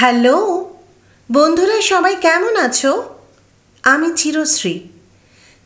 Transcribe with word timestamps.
Hello, 0.00 0.70
বন্ধুরা 1.32 1.80
সবাই 1.80 2.16
কেমন 2.20 2.56
আছো? 2.56 3.14
আমি 3.82 4.12
চিরশ্রী। 4.16 4.80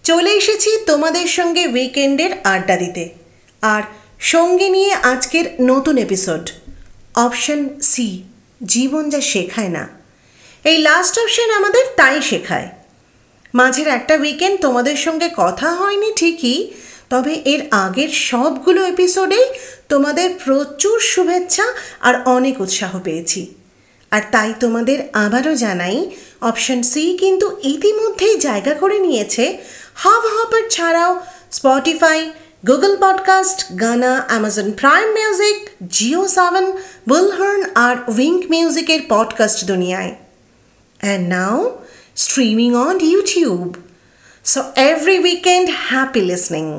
চলে 0.02 0.30
এসেছি 0.30 0.70
তোমাদের 0.86 1.26
সঙ্গে 1.26 1.66
উইকেন্ডের 1.66 2.30
আড্ডা 2.44 2.76
দিতে। 2.76 3.08
আর 3.62 3.82
সঙ্গে 4.20 4.68
নিয়ে 4.68 4.92
আজকের 4.92 5.44
নতুন 5.60 5.98
এপিসোড 5.98 6.50
অপশন 7.14 7.68
সি 7.82 8.22
জীবন 8.64 9.10
যা 9.10 9.20
শেখায় 9.20 9.68
না। 9.68 9.88
এই 10.64 10.78
লাস্ট 10.78 11.18
অপশন 11.18 11.50
আমাদের 11.50 11.84
তাই 11.96 12.22
শেখায়। 12.22 12.68
মাঝের 13.54 13.88
একটা 13.88 14.14
উইকেন্ড 14.14 14.60
তোমাদের 14.60 14.96
সঙ্গে 14.96 15.30
কথা 15.36 15.70
হয়নি 15.70 16.12
ঠিকই, 16.16 16.70
তবে 17.10 17.42
এর 17.44 17.60
আগের 17.70 18.08
সবগুলো 18.08 18.86
এপিসোডেই 18.86 19.46
তোমাদের 19.88 20.30
প্রচুর 20.44 21.00
শুভেচ্ছা 21.00 21.64
আর 22.00 22.14
অনেক 22.24 22.60
উৎসাহ 22.60 23.00
পেয়েছি। 23.00 23.54
আর 24.12 24.22
তাই 24.32 24.54
তোমাদের 24.60 24.98
আবারও 25.12 25.54
জানাই 25.54 26.10
অপশন 26.40 26.82
সি 26.82 27.16
কিন্তু 27.20 27.46
ইতিমধ্যেই 27.62 28.36
জায়গা 28.38 28.74
করে 28.74 28.98
নিয়েছে। 28.98 29.44
হাব 29.94 30.22
হপার 30.34 30.62
ছাড়াও 30.70 31.12
Spotify 31.52 32.20
Google 32.66 32.92
podcast 33.00 33.58
Gaana 33.80 34.12
Amazon 34.28 34.68
Prime 34.72 35.08
music 35.12 35.58
JioSaavn 36.28 36.66
Bullhorn 37.08 37.62
আর 37.74 37.96
উইঙ্ক 38.08 38.42
মিউজিকের 38.50 39.00
পডকাস্ট 39.08 39.64
দুনিয়ায়। 39.64 40.12
And 41.00 41.28
now 41.28 41.56
streaming 42.16 42.70
on 42.74 42.96
YouTube 43.02 43.74
so 44.44 44.60
every 44.76 45.18
weekend 45.18 45.66
happy 45.90 46.22
listening. 46.30 46.70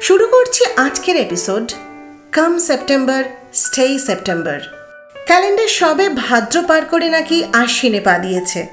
শুরু 0.00 0.26
করছি 0.26 0.62
আজকের 0.76 1.16
episode 1.16 1.66
come 2.38 2.58
September 2.58 3.24
stay 3.52 3.98
September 3.98 4.58
calendar 5.26 5.68
সবে 5.68 6.08
ভাদ্র 6.08 6.62
পার 6.62 6.84
করে 6.84 7.08
নাকি 7.08 7.44
আশ্বিনে 7.52 8.00
পা 8.00 8.18
দিয়েছে। 8.18 8.66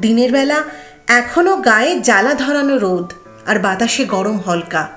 দিনের 0.00 0.32
বেলা 0.32 0.64
এখনও 1.08 1.56
গায়ে 1.56 2.00
জ্বালা 2.00 2.34
ধরানো 2.34 2.76
রোদ 2.76 3.12
আর 3.46 3.58
বাতাসে 3.58 4.04
গরম 4.04 4.36
হলকা। 4.36 4.88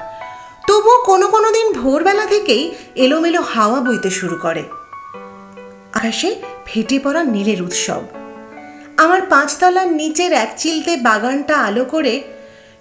তবুও 0.68 1.04
কোনো 1.06 1.28
কোনো 1.28 1.52
দিন 1.52 1.74
ভোরবেলা 1.74 2.26
থেকেই 2.26 2.76
এলোমেলো 2.96 3.42
হাওয়া 3.42 3.80
বইতে 3.80 4.10
শুরু 4.10 4.36
করে। 4.36 4.64
আকাশে 5.94 6.36
ফেটে 6.66 7.00
পড়া 7.04 7.24
নীলের 7.24 7.62
উৎসব। 7.62 8.02
আমার 8.98 9.22
পাঁচতলার 9.22 9.94
নিচের 9.94 10.32
এক 10.34 10.54
চিলতে 10.58 10.98
বাগানটা 10.98 11.58
আলো 11.58 11.86
করে 11.86 12.22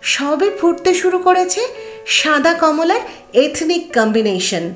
সবে 0.03 0.51
ফুটতে 0.51 0.95
শুরু 0.95 1.19
করেছে 1.19 1.61
সাদা 2.07 2.55
কমলার 2.55 3.01
এথনিক 3.35 3.95
কম্বিনেশন 3.95 4.75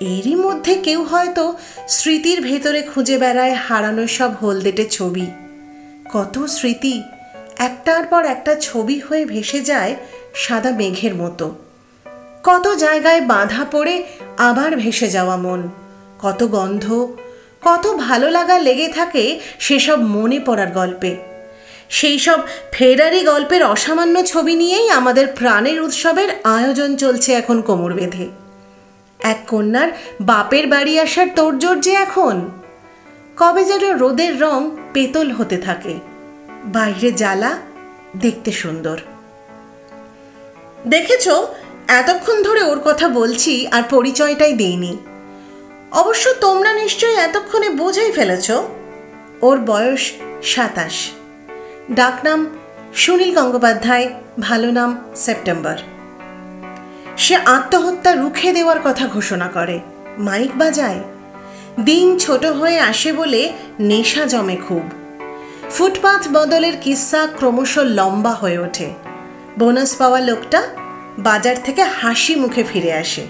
এরই 0.00 0.34
মধ্যে 0.34 0.74
কেউ 0.74 1.02
হয়তো 1.02 1.56
স্মৃতির 1.88 2.40
ভেতরে 2.40 2.82
খুঁজে 2.82 3.18
বেড়ায় 3.18 3.52
হারানো 3.52 4.06
সব 4.06 4.32
হলদেটে 4.42 4.84
ছবি। 4.84 5.26
কত 6.12 6.44
স্মৃতি, 6.44 7.02
একটার 7.58 8.06
পর 8.06 8.24
একটা 8.24 8.54
ছবি 8.54 9.00
হয়ে 9.08 9.24
ভেসে 9.24 9.60
যায় 9.60 9.96
সাদা 10.34 10.70
মেঘের 10.70 11.14
মতো। 11.14 11.54
কত 12.42 12.74
জায়গায় 12.74 13.20
বাঁধা 13.20 13.64
পড়ে 13.72 14.04
আবার 14.38 14.76
ভেসে 14.76 15.08
যাওয়া 15.08 15.36
মন। 15.36 15.68
কত 16.18 16.44
গন্ধ, 16.44 17.08
কত 17.62 17.94
ভালো 17.94 18.30
লাগা 18.30 18.58
লেগে 18.58 18.88
থাকে 18.88 19.40
সেসব 19.58 20.00
মনে 20.00 20.40
পড়ার 20.46 20.70
গল্পে। 20.70 21.16
সেই 21.88 22.18
সব 22.18 22.38
ফেরারি 22.72 23.22
গল্পের 23.22 23.64
অসামান্য 23.64 24.26
ছবি 24.26 24.54
নিয়েই 24.54 24.90
আমাদের 24.90 25.26
প্রাণের 25.26 25.82
উৎসবের 25.82 26.28
আয়োজন 26.44 26.96
চলছে 26.96 27.32
এখন 27.32 27.60
কোমর 27.60 27.94
বেঁধে 27.94 28.43
এক 29.24 29.44
কন্যার 29.48 29.88
বাপের 30.20 30.66
বাড়ি 30.66 31.00
আসার 31.00 31.26
তোড়জোড় 31.36 31.80
যে 31.80 31.92
এখন? 31.92 32.50
কবে 33.36 33.64
যেন 33.64 33.96
রোদের 33.98 34.40
রং 34.40 34.70
পেতল 34.92 35.30
হতে 35.30 35.56
থাকে। 35.56 35.94
বাইরে 36.64 37.12
জ্বালা, 37.12 37.58
দেখতে 38.16 38.52
সুন্দর। 38.52 38.98
দেখেছ, 40.86 41.28
এতক্ষণ 41.88 42.42
ধরে 42.42 42.62
ওর 42.62 42.80
কথা 42.84 43.08
বলছি 43.08 43.66
আর 43.66 43.82
পরিচয়টাই 43.90 44.52
দেইনি। 44.52 44.96
অবশ্য 45.92 46.32
তোমরা 46.32 46.72
নিশ্চয়ই 46.72 47.16
এতক্ষণে 47.16 47.70
বোঝাই 47.70 48.12
ফেলেছ। 48.12 48.50
ওর 49.42 49.58
বয়স 49.58 50.12
সাতাশ। 50.42 51.10
ডাকনাম 51.92 52.58
সুনীল 52.94 53.34
গঙ্গোপাধ্যায়, 53.34 54.14
ভালো 54.40 54.70
নাম 54.70 55.04
সেপ্টেম্বর। 55.16 55.93
সে 57.24 57.36
আত্মহত্যা 57.36 58.14
রুখে 58.14 58.52
দেওয়ার 58.52 58.76
কথা 58.84 59.06
ঘোষণা 59.06 59.48
করে। 59.48 59.80
মাইক 60.18 60.58
বাজায়। 60.58 61.00
দিন 61.80 62.18
ছোট 62.18 62.46
হয়ে 62.46 62.78
আসে 62.78 63.12
বলে 63.12 63.52
নেশা 63.80 64.24
জমে 64.24 64.56
খুব। 64.56 64.82
ফুটপাথ 65.70 66.28
বদলের 66.32 66.72
কিস্সা 66.80 67.28
ক্রমশ 67.36 67.78
লম্বা 67.78 68.30
হয়ে 68.30 68.58
ওঠে। 68.58 68.90
বোনাস 69.58 69.96
পাওয়া 69.96 70.20
লোকটা 70.20 70.62
বাজার 71.18 71.56
থেকে 71.64 71.82
হাসি 71.82 72.36
মুখে 72.36 72.64
ফিরে 72.72 72.92
আসে। 72.92 73.26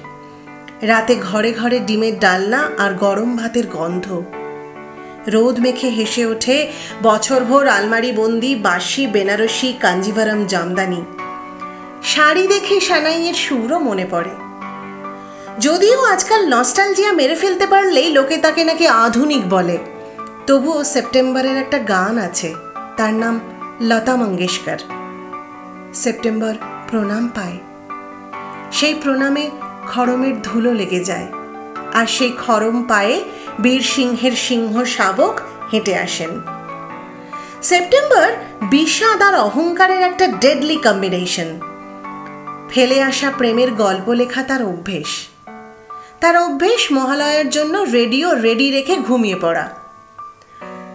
রাতে 0.82 1.16
ঘরে 1.16 1.52
ঘরে 1.52 1.78
ডিমের 1.78 2.18
ডালনা 2.18 2.70
আর 2.78 2.94
গরম 2.94 3.36
ভাতের 3.36 3.66
গন্ধ। 3.66 4.22
রোদ 5.28 5.60
মেখে 5.60 5.88
হেসে 5.88 6.26
ওঠে 6.26 6.72
বছরভর 7.02 7.66
আলমারি 7.66 8.12
বন্দি 8.12 8.54
বাসি, 8.54 9.06
বেনারসি 9.06 9.72
কাঞ্জিভারাম 9.80 10.44
জামদানি। 10.44 11.02
শাড়ি 12.12 12.44
দেখে 12.46 12.76
সানাইয়ের 12.88 13.36
সুরও 13.44 13.78
মনে 13.88 14.06
পড়ে। 14.10 14.32
যদিও 15.66 15.98
আজকাল 16.14 16.40
নস্টালজিয়া 16.54 17.12
মেরে 17.20 17.36
ফেলতে 17.42 17.66
পারলেই 17.72 18.08
লোকে 18.16 18.36
তাকে 18.36 18.62
নাকি 18.64 18.86
আধুনিক 19.04 19.42
বলে। 19.48 19.76
তবুও 20.46 20.80
সেপ্টেম্বরের 20.84 21.56
একটা 21.64 21.78
গান 21.92 22.14
আছে, 22.26 22.50
তার 22.96 23.12
নাম 23.22 23.34
লতা 23.88 24.14
মঙ্গেশকর। 24.22 24.80
সেপ্টেম্বর 26.02 26.54
প্রণাম 26.88 27.24
পায়। 27.36 27.58
সেই 28.72 28.94
প্রণামে 29.02 29.44
খরমের 29.90 30.34
ধুলো 30.42 30.72
লেগে 30.80 31.00
যায়, 31.04 31.28
আর 31.98 32.06
সেই 32.16 32.32
খরম 32.44 32.76
পায়ে 32.90 33.16
বীর 33.62 33.82
সিংহের 33.94 34.34
সিংহ 34.46 34.74
শাবক 34.94 35.34
হেঁটে 35.72 35.94
আসেন। 36.06 36.32
সেপ্টেম্বর 37.68 38.28
বিষাদ 38.72 39.20
আর 39.28 39.34
অহংকারের 39.46 40.02
একটা 40.10 40.26
ডেডলি 40.42 40.76
কম্বিনেশন 40.86 41.50
ফেলে 42.74 43.02
আসা 43.02 43.30
প্রেমের 43.30 43.72
গল্প 43.72 44.08
লেখা 44.08 44.42
তার 44.42 44.62
অভ্যেস। 44.62 45.06
তার 46.20 46.36
অভ্যেস 46.36 46.92
মহালয়ার 46.92 47.50
জন্য 47.50 47.78
রেডিও 47.78 48.34
রেডি 48.34 48.70
রেখে 48.70 48.96
ঘুমিয়ে 48.96 49.36
পড়া। 49.40 49.70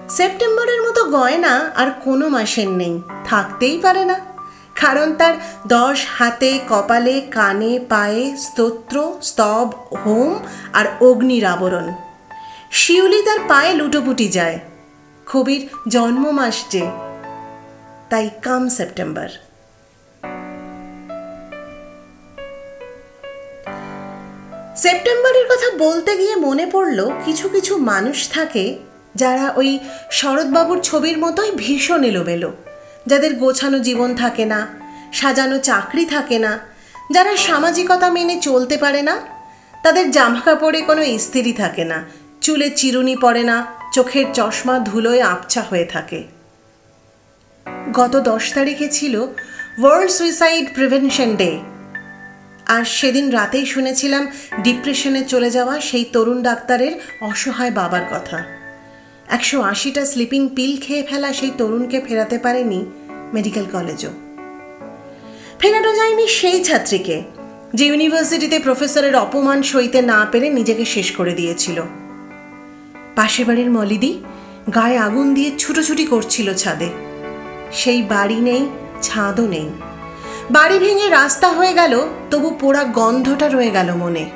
সেপ্টেম্বরের 0.09 0.81
মতো 0.81 1.05
গয়না 1.05 1.71
আর 1.75 1.91
কোনো 1.91 2.29
মাসের 2.29 2.69
নেই, 2.69 3.01
থাকতেই 3.25 3.79
পারে 3.79 4.05
না। 4.05 4.19
কারণ 4.81 5.15
তার 5.15 5.33
দশ 5.67 6.07
হাতে, 6.17 6.59
কপালে, 6.69 7.21
কানে, 7.21 7.79
পায়ে 7.89 8.37
স্তোত্র, 8.37 9.19
স্তব, 9.21 9.71
হোম 10.05 10.45
আর 10.73 10.85
অগ্নির 11.01 11.45
আবরণ। 11.45 11.93
শিউলি 12.71 13.23
তার 13.23 13.39
পায়ে 13.47 13.73
লুটোপুটি 13.73 14.27
যায়। 14.27 14.59
কবির 15.33 15.69
জন্ম 15.87 16.31
মাস 16.31 16.65
যে। 16.69 16.89
তাই 18.09 18.29
কাম 18.41 18.69
সেপ্টেম্বর। 18.69 19.27
সেপ্টেম্বরের 24.81 25.45
কথা 25.51 25.69
বলতে 25.77 26.17
গিয়ে 26.17 26.35
মনে 26.35 26.65
পড়ল 26.65 26.99
কিছু 27.25 27.49
কিছু 27.49 27.77
মানুষ 27.77 28.29
থাকে 28.29 28.65
যারা 29.15 29.45
ওই 29.55 29.79
শরৎবাবুর 30.11 30.79
ছবির 30.81 31.17
মতোই 31.17 31.51
ভীষণ 31.55 32.03
এলোমেলো। 32.03 32.51
যাদের 33.07 33.35
গোছানো 33.35 33.79
জীবন 33.79 34.15
থাকে 34.15 34.45
না, 34.45 34.67
সাজানো 35.13 35.57
চাকরি 35.59 36.05
থাকে 36.05 36.39
না, 36.39 36.59
যারা 37.11 37.37
সামাজিকতা 37.37 38.09
মেনে 38.09 38.35
চলতে 38.41 38.77
পারে 38.77 39.01
না, 39.01 39.15
তাদের 39.83 40.11
জামা 40.11 40.41
কাপড়ে 40.41 40.81
কোনো 40.81 41.01
ইস্তিরি 41.01 41.53
থাকে 41.53 41.83
না, 41.85 41.97
চুলে 42.41 42.69
চিরুনি 42.69 43.15
পড়ে 43.21 43.43
না, 43.43 43.57
চোখের 43.93 44.25
চশমা 44.33 44.79
ধুলোয় 44.79 45.21
আবছা 45.21 45.61
হয়ে 45.61 45.85
থাকে। 45.85 46.23
গত 47.93 48.13
দশ 48.15 48.53
তারিখে 48.53 48.87
ছিল 48.89 49.15
ওয়ার্ল্ড 49.81 50.11
সুইসাইড 50.11 50.65
প্রিভেনশন 50.73 51.35
ডে 51.35 51.51
আর 52.69 52.83
সেদিন 52.85 53.25
রাতেই 53.29 53.65
শুনেছিলাম 53.65 54.27
ডিপ্রেশনে 54.63 55.21
চলে 55.23 55.49
যাওয়া 55.51 55.75
সেই 55.81 56.05
তরুণ 56.13 56.41
ডাক্তারের 56.43 56.93
অসহায় 57.21 57.71
বাবার 57.71 58.05
কথা। 58.11 58.37
একশো 59.27 59.61
আশিটা 59.61 60.05
স্লিপিং 60.05 60.49
পিল 60.55 60.73
খেয়ে 60.81 61.03
ফেলা 61.03 61.33
সেই 61.33 61.51
তরুণকে 61.57 62.01
ফেরাতে 62.07 62.37
পারেনি 62.37 62.79
মেডিকেল 63.33 63.65
কলেজও। 63.71 64.11
ফেরানো 65.59 65.91
যায়নি 65.95 66.27
সেই 66.27 66.63
ছাত্রীকে, 66.63 67.17
যে 67.73 67.85
ইউনিভার্সিটিতে 67.85 68.59
প্রফেসরের 68.59 69.15
অপমান 69.15 69.61
সইতে 69.61 70.01
না 70.01 70.19
পেরে 70.31 70.49
নিজেকে 70.49 70.85
শেষ 70.85 71.11
করে 71.11 71.31
দিয়েছিল। 71.31 71.77
পাশে 73.15 73.41
বাড়ির 73.43 73.69
মলিদি 73.71 74.11
গায়ে 74.75 74.97
আগুন 74.97 75.27
দিয়ে 75.33 75.51
ছুটোছুটি 75.57 76.05
করছিল 76.05 76.47
ছাদে। 76.53 76.89
সেই 77.73 78.01
বাড়ি 78.01 78.39
নেই, 78.39 78.61
ছাদও 79.01 79.47
নেই। 79.47 79.67
বাড়ি 80.51 80.79
ভেঙে 80.79 81.09
রাস্তা 81.09 81.51
হয়ে 81.51 81.73
গেল, 81.73 82.07
তবু 82.31 82.49
পোড়া 82.59 82.83
গন্ধটা 82.83 83.49
রয়ে 83.49 83.71
গেল 83.71 83.93
মনে। 83.93 84.29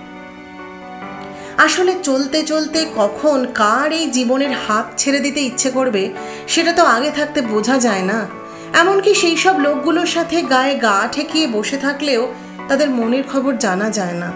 আসলে 1.58 1.96
চলতে 2.04 2.44
চলতে 2.44 2.86
কখন 2.96 3.46
কার 3.54 3.92
এই 3.92 4.08
জীবনের 4.08 4.52
হাত 4.68 4.86
ছেড়ে 4.98 5.20
দিতে 5.20 5.42
ইচ্ছে 5.42 5.72
করবে, 5.72 6.14
সেটা 6.48 6.74
তো 6.74 6.84
আগে 6.86 7.12
থাকতে 7.12 7.42
বোঝা 7.42 7.78
যায় 7.78 8.02
না। 8.02 8.28
এমনকি 8.74 9.14
সেই 9.14 9.38
সব 9.38 9.60
লোকগুলোর 9.60 10.06
সাথে 10.06 10.42
গায়ে 10.42 10.80
গা 10.80 11.10
ঠেকিয়ে 11.12 11.48
বসে 11.48 11.78
থাকলেও 11.78 12.34
তাদের 12.68 12.90
মনের 12.90 13.24
খবর 13.34 13.56
জানা 13.56 13.90
যায় 13.90 14.14
না। 14.14 14.32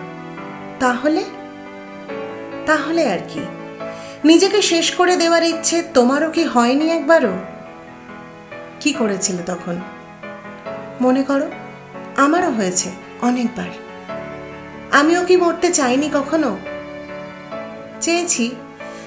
তাহলে? 0.79 1.23
তাহলে 2.65 3.11
আর 3.11 3.19
কি? 3.29 3.39
নিজেকে 4.25 4.61
শেষ 4.61 4.91
করে 4.91 5.15
দেওয়ার 5.15 5.43
ইচ্ছে 5.43 5.83
তোমারও 5.93 6.31
কি 6.31 6.43
হয়নি 6.43 6.91
একবারও? 6.91 7.37
কি 8.79 8.93
করেছিলে 8.93 9.43
তখন? 9.45 9.75
মনে 11.01 11.23
করো। 11.23 11.66
আমারও 12.17 12.51
হয়েছে 12.51 12.89
অনেকবার। 13.21 13.69
আমিও 14.91 15.25
কি 15.25 15.37
মরতে 15.37 15.69
চাইনি 15.73 16.09
কখনো? 16.13 16.57
চেয়েছি, 18.01 18.55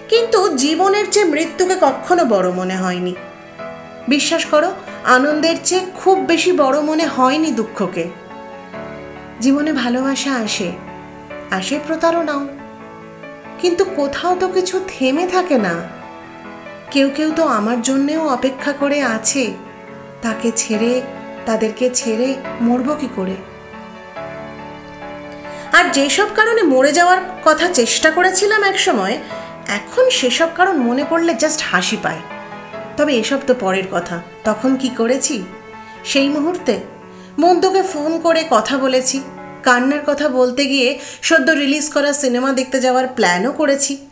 কিন্তু 0.08 0.56
জীবনের 0.56 1.06
চেয়ে 1.10 1.26
মৃত্যুকে 1.26 1.76
কখনো 1.80 2.24
বড় 2.24 2.50
মনে 2.50 2.76
হয়নি। 2.76 3.14
বিশ্বাস 4.08 4.44
করো, 4.44 4.72
আনন্দের 5.04 5.56
চেয়ে 5.64 5.86
খুব 5.94 6.18
বেশি 6.18 6.52
বড় 6.52 6.80
মনে 6.80 7.06
হয়নি 7.06 7.50
দুঃখকে। 7.50 8.08
জীবনে 9.40 9.72
ভালোবাসা 9.72 10.32
আসে 10.32 10.72
আসে 11.50 11.80
প্রতারণাও। 11.86 12.48
কিন্তু 13.58 13.84
কোথাও 13.96 14.36
তো 14.40 14.48
কিছু 14.48 14.80
থেমে 14.88 15.26
থাকে 15.26 15.58
না। 15.58 15.74
কেউ 16.90 17.10
কেউ 17.16 17.32
তো 17.36 17.42
আমার 17.46 17.82
জন্যেও 17.82 18.28
অপেক্ষা 18.28 18.72
করে 18.72 19.02
আছে, 19.02 19.52
তাকে 20.22 20.52
ছেড়ে 20.56 21.00
তাদেরকে 21.50 21.90
ছেড়ে 21.94 22.34
মরব 22.60 22.88
কি 23.00 23.08
করে? 23.16 23.36
আর 25.72 25.84
যেসব 25.92 26.26
কারণে 26.36 26.62
মরে 26.62 26.92
যাওয়ার 26.92 27.18
কথা 27.44 27.68
চেষ্টা 27.72 28.10
করেছিলাম 28.10 28.62
এক 28.62 28.78
সময় 28.80 29.18
এখন 29.68 30.10
সেসব 30.10 30.48
কারণ 30.54 30.76
মনে 30.76 31.04
পড়লে 31.10 31.34
জাস্ট 31.34 31.60
হাসি 31.62 31.96
পায়। 32.02 32.20
তবে 32.96 33.12
এসব 33.16 33.38
তো 33.46 33.54
পরের 33.60 33.82
কথা। 33.92 34.20
তখন 34.44 34.76
কি 34.76 34.88
করেছি? 34.88 35.42
সেই 36.04 36.28
মুহূর্তে 36.28 36.80
মন্তকে 37.38 37.82
ফোন 37.82 38.20
করে 38.20 38.44
কথা 38.50 38.78
বলেছি। 38.78 39.22
কান্নার 39.62 40.00
কথা 40.06 40.28
বলতে 40.28 40.66
গিয়ে 40.66 40.98
সদ্য 41.22 41.50
রিলিজ 41.50 41.92
করা 41.92 42.12
সিনেমা 42.12 42.52
দেখতে 42.52 42.80
যাওয়ার 42.80 43.08
প্ল্যানও 43.08 43.52
করেছি। 43.52 44.06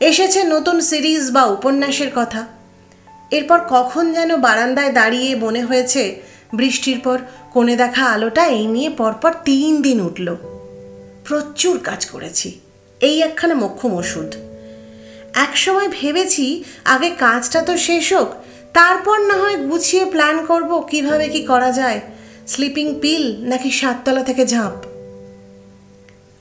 এসেছে 0.00 0.44
নতুন 0.44 0.80
সিরিজ 0.80 1.32
বা 1.32 1.44
উপন্যাসের 1.44 2.10
কথা। 2.14 2.46
এরপর 3.30 3.60
কখন 3.68 4.12
যেন 4.12 4.36
বারান্দায় 4.36 4.92
দাঁড়িয়ে 4.92 5.34
মনে 5.34 5.62
হয়েছে 5.64 6.33
বৃষ্টির 6.52 6.98
পর 6.98 7.18
কোণে 7.52 7.76
দেখা 7.76 8.04
আলোটা 8.06 8.46
এই 8.46 8.66
নিয়ে 8.66 8.90
পরপর 8.90 9.32
তিন 9.44 9.82
দিন 9.82 9.98
উঠল। 10.00 10.28
প্রচুর 11.24 11.78
কাজ 11.78 12.00
করেছি। 12.06 12.48
এই 13.00 13.16
একখানা 13.22 13.54
মক্ষম 13.54 13.92
ওষুধ। 13.94 14.30
একসময় 15.34 15.88
ভেবেছি 15.88 16.46
আগে 16.84 17.10
কাজটা 17.10 17.60
তো 17.62 17.76
শেষ 17.76 18.12
হোক, 18.12 18.30
তারপর 18.72 19.16
না 19.20 19.36
হয় 19.36 19.56
গুছিয়ে 19.56 20.04
প্ল্যান 20.04 20.36
করব 20.46 20.70
কীভাবে 20.90 21.26
কি 21.28 21.40
করা 21.42 21.70
যায়। 21.72 22.00
স্লিপিং 22.46 22.86
পিল 23.00 23.24
নাকি 23.44 23.70
সাততলা 23.70 24.22
থেকে 24.22 24.46
ঝাঁপ। 24.46 24.76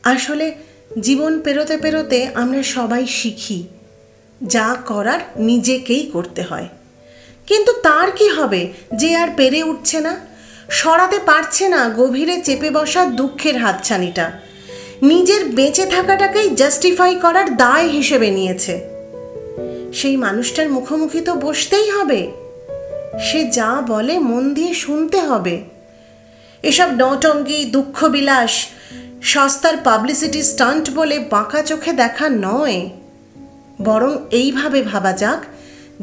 আসলে 0.03 0.47
জীবন 1.01 1.33
পেরোতে 1.41 1.75
পেরোতে 1.77 2.19
আমরা 2.33 2.63
সবাই 2.63 3.03
শিখি, 3.07 3.59
যা 4.41 4.67
করার 4.85 5.19
নিজেকেই 5.39 6.03
করতে 6.13 6.41
হয়। 6.41 6.67
কিন্তু 7.47 7.73
তার 7.73 8.11
কি 8.11 8.29
হবে? 8.29 8.73
যে 8.95 9.15
আর 9.15 9.27
পেরে 9.37 9.63
উঠছে 9.63 9.99
না? 9.99 10.19
সরাতে 10.69 11.19
পারছে 11.19 11.69
না 11.69 11.89
গভীরে 11.97 12.41
চেপে 12.41 12.69
বসা 12.69 13.05
দুঃখের 13.05 13.57
হাতছানিটা। 13.57 14.31
নিজের 15.01 15.45
বেঁচে 15.45 15.85
থাকাটাকেই 15.85 16.49
জাস্টিফাই 16.49 17.15
করার 17.15 17.57
দায় 17.57 17.87
হিসেবে 17.87 18.31
নিয়েছে। 18.31 18.81
সেই 19.93 20.17
মানুষটার 20.17 20.69
মুখোমুখি 20.69 21.21
তো 21.21 21.33
বসতেই 21.35 21.89
হবে। 21.89 22.31
সে 23.21 23.43
যা 23.43 23.81
বলে 23.87 24.19
মন 24.19 24.53
দিয়ে 24.53 24.73
শুনতে 24.73 25.19
হবে। 25.19 25.63
এসব 26.63 26.87
নটঙ্গি 26.91 27.65
দুঃখ 27.65 28.03
বিলাস 28.03 28.65
সস্তার 29.21 29.77
পাবলিসিটি 29.77 30.43
স্টান্ট 30.43 30.89
বলে 30.89 31.19
বাঁকা 31.19 31.61
চোখে 31.61 31.93
দেখা 31.93 32.29
নয়। 32.29 32.89
বরং 33.81 34.15
এইভাবে 34.31 34.81
ভাবা 34.81 35.11
যাক 35.11 35.45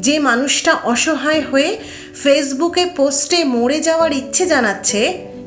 যে 0.01 0.19
মানুষটা 0.19 0.73
অসহায় 0.73 1.41
হয়ে 1.51 1.77
ফেসবুকে 2.23 2.85
পোস্টে 2.85 3.43
মরে 3.43 3.79
যাওয়ার 3.79 4.11
ইচ্ছে 4.11 4.45
জানাচ্ছে, 4.45 5.01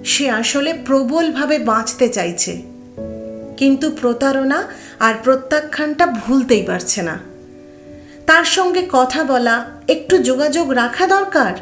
সে 0.05 0.31
আসলে 0.31 0.75
প্রবলভাবে 0.87 1.59
বাঁচতে 1.59 2.09
চাইছে। 2.09 2.63
কিন্তু 3.57 3.91
প্রতারণা 4.01 4.59
আর 5.01 5.15
প্রত্যাখ্যানটা 5.25 6.07
ভুলতেই 6.07 6.63
পারছে 6.63 7.03
না। 7.03 7.19
তার 8.27 8.45
সঙ্গে 8.45 8.83
কথা 8.93 9.25
বলা, 9.25 9.65
একটু 9.89 10.19
যোগাযোগ 10.19 10.71
রাখা 10.71 11.07
দরকার। 11.07 11.55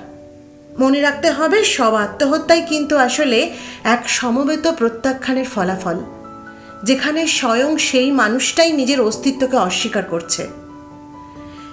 মনে 0.79 1.01
রাখতে 1.01 1.31
হবে, 1.31 1.65
সব 1.65 1.95
আত্মহত্যাই 1.95 2.63
কিন্তু 2.63 2.97
আসলে 2.97 3.51
এক 3.85 4.03
সমবেত 4.09 4.67
প্রত্যাখ্যানের 4.79 5.49
ফলাফল, 5.55 5.99
যেখানে 6.85 7.27
স্বয়ং 7.27 7.77
সেই 7.77 8.11
মানুষটাই 8.11 8.73
নিজের 8.73 9.01
অস্তিত্বকে 9.01 9.57
অস্বীকার 9.57 10.03
করছে। 10.03 10.62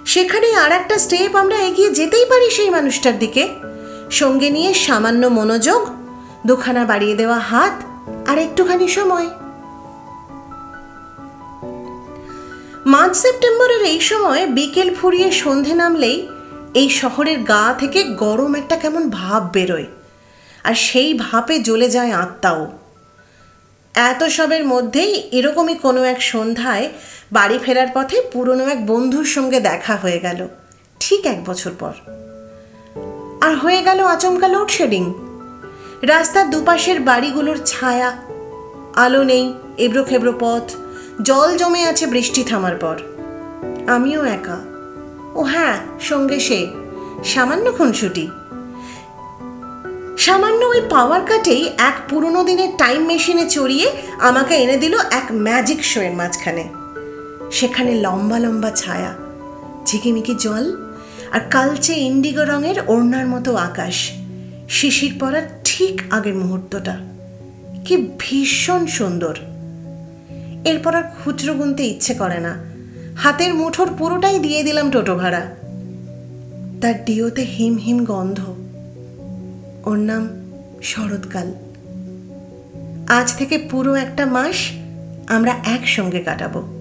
সেখানে 0.06 0.56
আর 0.56 0.72
একটা 0.72 0.98
স্টেপ 0.98 1.36
আমরা 1.36 1.58
এগিয়ে 1.58 1.90
যেতেই 1.90 2.26
পারি 2.26 2.52
সেই 2.52 2.70
মানুষটার 2.70 3.20
দিকে। 3.20 3.48
সঙ্গে 4.12 4.50
নিয়ে 4.50 4.74
সামান্য 4.74 5.28
মনোযোগ, 5.28 5.88
দুখানা 6.46 6.86
বাড়িয়ে 6.86 7.16
দেওয়া 7.16 7.40
হাত 7.40 7.84
আর 8.30 8.38
একটুখানি 8.38 8.88
সময়। 8.88 9.28
মার্চ 12.86 13.18
সেপ্টেম্বরের 13.18 13.82
এই 13.82 14.00
সময় 14.00 14.48
বিকেল 14.48 14.96
ফুরিয়ে 14.96 15.32
সন্ধে 15.32 15.74
নামলেই 15.74 16.28
এই 16.74 16.90
শহরের 16.90 17.44
গা 17.44 17.76
থেকে 17.80 18.04
গরম 18.04 18.56
একটা 18.56 18.76
কেমন 18.76 19.10
ভাব 19.10 19.50
বেরোয়। 19.54 19.86
আর 20.64 20.74
সেই 20.74 21.14
ভাপে 21.14 21.60
জ্বলে 21.60 21.90
যায় 21.90 22.12
আত্মাও। 22.12 22.78
এত 23.94 24.24
সবের 24.24 24.66
মধ্যেই 24.66 25.30
এরকমই 25.32 25.76
কোনো 25.76 26.04
এক 26.04 26.22
সন্ধ্যায় 26.24 26.90
বাড়ি 27.32 27.60
ফেরার 27.64 27.88
পথে 27.94 28.22
পুরনো 28.34 28.68
এক 28.68 28.86
বন্ধুর 28.86 29.26
সঙ্গে 29.26 29.60
দেখা 29.60 29.96
হয়ে 29.96 30.20
গেল। 30.20 30.48
ঠিক 31.00 31.26
এক 31.26 31.50
বছর 31.50 31.72
পর। 31.80 31.94
আর 33.42 33.56
হয়ে 33.56 33.82
গেল 33.84 34.06
আচমকা 34.06 34.48
লোডশেডিং। 34.48 35.14
রাস্তার 36.02 36.50
দুপাশের 36.50 37.00
বাড়িগুলোর 37.00 37.60
ছায়া, 37.66 38.18
আলো 38.96 39.24
নেই, 39.24 39.54
এবড়ো 39.78 40.04
খেবড়ো 40.04 40.34
পথ, 40.40 40.76
জল 41.22 41.58
জমে 41.58 41.86
আছে 41.86 42.08
বৃষ্টি 42.08 42.44
থামার 42.44 42.76
পর। 42.76 42.98
আমিও 43.88 44.24
একা। 44.26 44.58
ও 45.36 45.44
হ্যাঁ 45.44 45.78
সঙ্গে 46.00 46.40
সে, 46.40 46.68
সামান্য 47.24 47.72
খুনসুটি। 47.72 48.28
সামান্য 50.18 50.66
ওই 50.66 50.82
পাওয়ার 50.90 51.22
কাটেই 51.26 51.74
এক 51.78 51.94
পুরনো 52.10 52.44
দিনের 52.44 52.70
টাইম 52.78 53.02
মেশিনে 53.06 53.50
চড়িয়ে 53.50 53.92
আমাকে 54.20 54.56
এনে 54.56 54.78
দিল 54.78 54.98
এক 55.12 55.26
ম্যাজিক 55.32 55.86
শোয়ের 55.86 56.12
মাঝখানে। 56.12 56.79
সেখানে 57.52 57.96
লম্বা 57.96 58.40
লম্বা 58.40 58.72
ছায়া, 58.72 59.14
ঝিকিমিকি 59.86 60.36
জল 60.36 60.90
আর 61.32 61.40
কালচে 61.40 61.94
ইন্ডিগো 61.94 62.44
রঙের 62.44 62.76
ওড়নার 62.88 63.28
মতো 63.28 63.56
আকাশ। 63.56 64.12
শিশির 64.70 65.14
পড়ার 65.20 65.42
ঠিক 65.64 66.02
আগের 66.10 66.36
মুহূর্তটা। 66.36 66.98
কি 67.86 68.10
ভীষণ 68.20 68.86
সুন্দর। 68.86 69.38
এরপর 70.66 70.96
আর 70.96 71.04
খুচরো 71.04 71.54
গুনতে 71.54 71.84
ইচ্ছে 71.84 72.14
করে 72.14 72.40
না। 72.40 72.58
হাতের 73.16 73.54
মুঠোর 73.54 73.90
পুরোটাই 73.98 74.40
দিয়ে 74.40 74.64
দিলাম 74.64 74.92
টোটো 74.92 75.16
ভাড়া। 75.16 75.42
তার 76.82 77.06
ডিওতে 77.06 77.42
হিম 77.42 77.78
হিম 77.78 78.06
গন্ধ। 78.06 78.40
ওর 79.86 79.98
নাম 79.98 80.30
শরৎকাল। 80.84 81.54
আজ 83.08 83.36
থেকে 83.38 83.58
পুরো 83.58 83.96
একটা 83.96 84.26
মাস 84.26 84.56
আমরা 85.28 85.52
একসঙ্গে 85.52 86.20
কাটাবো। 86.20 86.79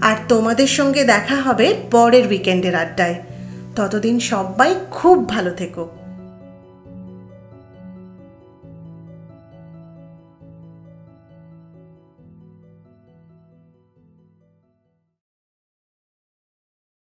আর 0.00 0.16
তোমাদের 0.28 0.66
সঙ্গে 0.66 1.04
দেখা 1.04 1.34
হবে 1.34 1.76
পরের 1.90 2.26
উইকেন্ডের 2.26 2.74
আড্ডায়। 2.74 3.14
ততদিন 3.76 4.20
সবাই 4.20 4.74
খুব 4.90 5.28
ভালো 5.28 5.50
থেকো। 5.50 5.88